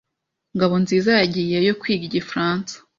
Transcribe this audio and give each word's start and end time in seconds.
Ngabonziza 0.55 1.11
yagiyeyo 1.21 1.71
kwiga 1.81 2.03
igifaransa. 2.09 2.73